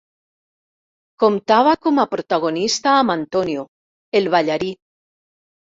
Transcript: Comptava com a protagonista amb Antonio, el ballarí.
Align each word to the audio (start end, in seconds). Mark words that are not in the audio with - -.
Comptava 1.25 1.75
com 1.87 2.03
a 2.05 2.07
protagonista 2.15 2.95
amb 3.03 3.17
Antonio, 3.19 3.71
el 4.23 4.35
ballarí. 4.39 4.77